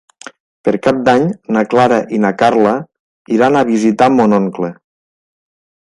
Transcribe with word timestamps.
Per 0.67 0.71
Cap 0.85 1.01
d'Any 1.09 1.27
na 1.57 1.63
Clara 1.73 1.99
i 2.19 2.21
na 2.25 2.33
Carla 2.39 2.73
iran 3.39 3.61
a 3.61 3.65
visitar 3.71 4.09
mon 4.17 4.35
oncle. 4.39 4.75